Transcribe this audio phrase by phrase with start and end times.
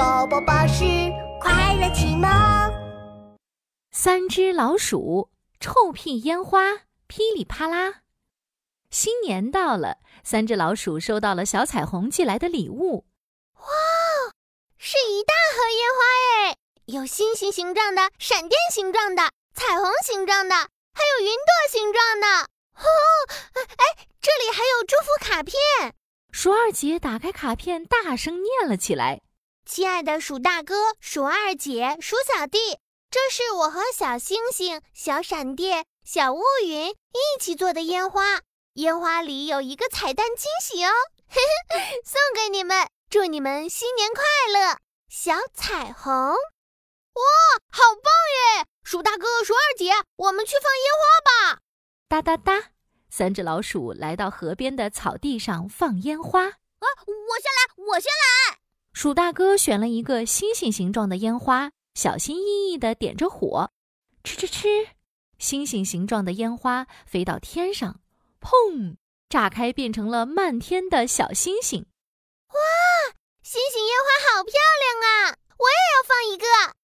[0.00, 0.82] 宝宝巴士
[1.42, 2.26] 快乐启蒙。
[3.92, 5.28] 三只老鼠，
[5.60, 7.96] 臭屁烟花噼里啪啦。
[8.90, 13.04] 新年到了，三只老鼠收到了小彩虹寄来的礼物。
[13.56, 13.66] 哇，
[14.78, 16.56] 是一大盒烟花哎！
[16.86, 22.26] 有星星形状的、闪电形状的、彩虹形状的，还有云朵形状的。
[22.76, 22.88] 哦，
[23.52, 25.54] 哎，这里还有祝福卡片。
[26.32, 29.20] 鼠二姐打开卡片，大声念了起来
[29.64, 32.78] ：“亲爱的鼠大哥、鼠二姐、鼠小弟，
[33.10, 38.40] 这是我和小星星、小闪电、小乌云一起做的烟花。
[38.74, 40.90] 烟花里有一个彩蛋惊喜哦，
[41.28, 41.40] 嘿
[41.74, 44.78] 嘿，送给你们，祝你们新年快乐！
[45.08, 47.22] 小彩虹，哇，
[47.70, 48.12] 好棒
[48.58, 48.66] 耶！
[48.82, 51.60] 鼠大哥、鼠二姐，我们去放烟花吧！
[52.08, 52.70] 哒哒哒。”
[53.10, 56.44] 三只老鼠来到河边的草地上放烟花。
[56.44, 58.59] 啊，我先来，我先来。
[58.92, 63.70] 鼠大哥选了一个星星形状的烟花，小心翼翼地点着火，
[64.24, 64.88] 吃吃吃，
[65.38, 68.00] 星星形状的烟花飞到天上，
[68.40, 68.96] 砰，
[69.28, 71.86] 炸开变成了漫天的小星星。
[72.48, 75.38] 哇，星星烟花好漂亮啊！
[75.56, 76.74] 我也要放一个。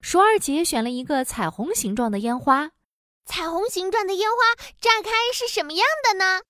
[0.00, 2.70] 鼠二姐选了一个彩虹形状的烟花。
[3.26, 6.40] 彩虹形状的烟花炸开是什么样的呢？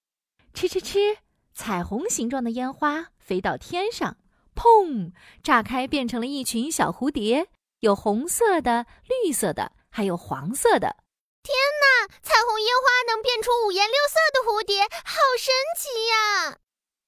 [0.54, 1.18] 吃吃吃！
[1.54, 4.16] 彩虹形状的烟花飞到天上，
[4.58, 5.12] 砰！
[5.40, 7.46] 炸开变成了一群小蝴蝶，
[7.78, 10.96] 有红色的、绿色的，还有黄色的。
[11.44, 12.08] 天哪！
[12.20, 16.58] 彩虹烟花能变出五颜六色的蝴蝶，好神奇呀！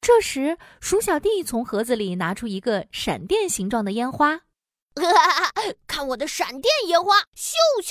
[0.01, 4.43] 这时，鼠小弟从盒子里拿出一个闪电形状的烟花，
[5.89, 7.19] 看我的闪电烟花！
[7.35, 7.91] 咻咻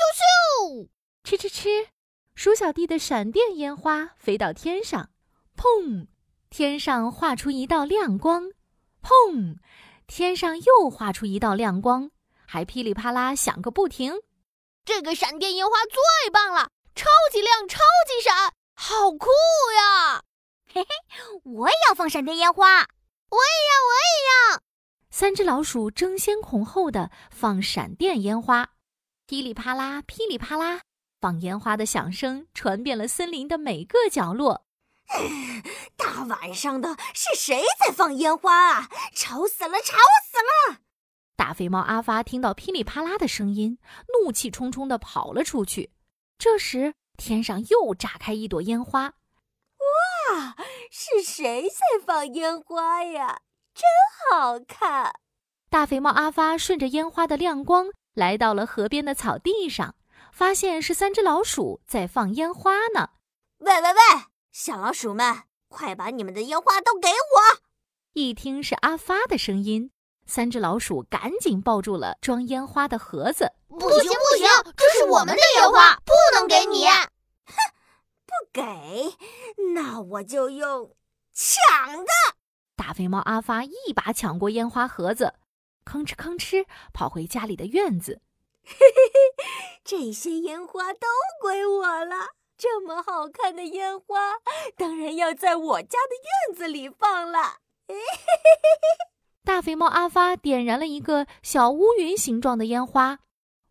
[0.71, 0.87] 咻！
[1.25, 1.89] 吃吃吃！
[2.33, 5.09] 鼠小弟的闪电烟花飞到天上，
[5.57, 6.07] 砰！
[6.49, 8.51] 天上画出一道亮光，
[9.01, 9.57] 砰！
[10.07, 12.11] 天上又画出一道亮光，
[12.45, 14.13] 还噼里啪啦响个不停。
[14.83, 19.27] 这个闪电烟花最棒了，超级亮，超级闪，好酷
[19.75, 20.23] 呀！
[20.71, 20.87] 嘿嘿，
[21.43, 22.65] 我也要放闪电烟花，
[23.29, 24.61] 我也要，我也要。
[25.11, 28.69] 三只老鼠争先恐后的放闪电烟花，
[29.27, 30.81] 噼里啪啦，噼里啪啦。
[31.21, 34.65] 放烟花的响声传遍了森林的每个角落。
[35.97, 38.89] 大晚上的，是谁在放烟花啊？
[39.13, 40.37] 吵死了，吵死
[40.71, 40.79] 了！
[41.35, 43.79] 大肥猫阿发听到噼里啪啦的声音，
[44.13, 45.91] 怒气冲冲地跑了出去。
[46.37, 49.13] 这时，天上又炸开一朵烟花。
[50.29, 50.55] 哇，
[50.91, 53.41] 是谁在放烟花呀？
[53.73, 53.83] 真
[54.31, 55.13] 好看！
[55.69, 59.95] 大肥猫阿发顺着烟花的亮光来到了河边的草地上。
[60.31, 63.09] 发现是三只老鼠在放烟花呢！
[63.57, 63.99] 喂喂喂，
[64.61, 67.61] 小老鼠们，快把你们的烟花都给我！
[68.11, 69.89] 一听是阿发的声音，
[70.25, 73.53] 三只老鼠赶紧抱住了装烟花的盒子。
[73.69, 76.85] 不行不行，这是我们的烟花，不能给你！
[76.87, 77.55] 哼，
[78.25, 79.15] 不给，
[79.75, 80.93] 那我就用
[81.33, 82.11] 抢的！
[82.75, 85.35] 大肥猫阿发一把抢过烟花盒子，
[85.85, 88.19] 吭哧吭哧跑回家里的院子。
[88.65, 89.03] 嘿嘿
[89.37, 91.07] 嘿，这些烟花都
[91.39, 92.31] 归我了。
[92.59, 94.33] 这么好看的烟花，
[94.75, 96.15] 当然要在我家的
[96.49, 97.59] 院子里放了。
[97.87, 98.69] 嘿嘿嘿
[99.45, 103.19] 大肥猫阿发点燃了一个小乌云形状的烟花，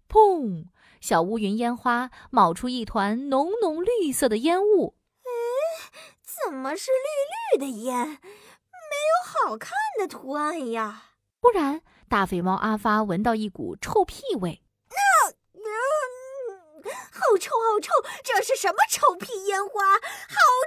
[0.08, 0.64] 砰！
[1.02, 4.96] 小乌云烟花冒出一团浓浓绿色的烟雾。
[5.22, 5.28] 哎，
[6.24, 8.06] 怎么是绿绿的烟？
[8.08, 11.10] 没有好看的图案呀！
[11.42, 14.62] 忽然，大肥猫阿发闻到一股臭屁味。
[17.28, 17.92] 好臭，好臭！
[18.24, 19.96] 这是什么臭屁烟花？
[19.96, 20.00] 好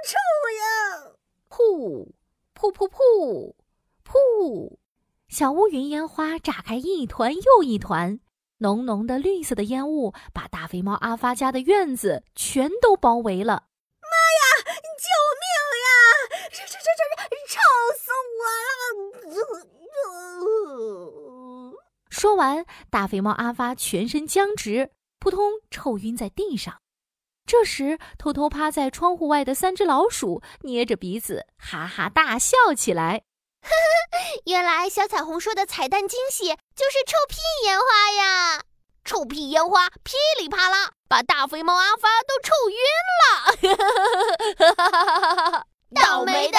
[0.06, 0.16] 臭
[0.60, 1.10] 呀！
[1.50, 2.06] 噗，
[2.54, 3.54] 噗噗噗，
[4.06, 4.76] 噗！
[5.28, 8.20] 小乌云烟花炸开一团又一团，
[8.58, 13.64] 浓浓的绿色的烟雾把大肥猫阿发家的院子全都包围了。
[14.02, 14.40] 妈呀！
[15.02, 15.08] 救
[15.42, 15.44] 命
[15.82, 15.88] 呀！
[16.52, 17.02] 这这这这
[17.48, 17.58] 臭
[17.98, 18.40] 死我
[21.72, 21.74] 了！
[22.08, 24.92] 说完，大肥猫阿发全身僵直。
[25.22, 26.80] 扑通，臭晕在地上。
[27.46, 33.22] 这时，偷偷趴在窗户外的三只老鼠捏着鼻子，哈哈大笑起来。
[33.62, 37.36] 呵呵，原来小彩虹说的彩蛋惊喜就是臭屁
[37.66, 38.64] 烟花呀！
[39.04, 42.76] 臭屁烟花噼里啪啦，把大肥猫阿发都臭晕
[43.22, 43.30] 了。
[45.94, 46.58] 倒霉的！